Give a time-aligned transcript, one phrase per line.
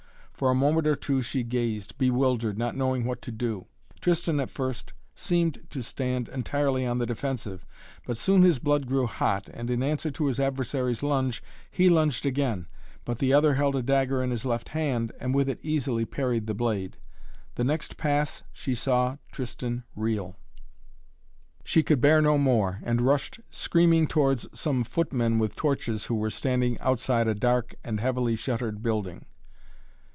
[0.41, 3.67] For a moment or two she gazed, bewildered, not knowing what to do.
[4.01, 7.63] Tristan at first seemed to stand entirely on the defensive,
[8.07, 12.25] but soon his blood grew hot and, in answer to his adversary's lunge, he lunged
[12.25, 12.65] again.
[13.05, 16.47] But the other held a dagger in his left hand and with it easily parried
[16.47, 16.97] the blade.
[17.53, 20.37] The next pass she saw Tristan reel.
[21.63, 26.31] She could bear no more and rushed screaming towards some footmen with torches who were
[26.31, 29.25] standing outside a dark and heavily shuttered building.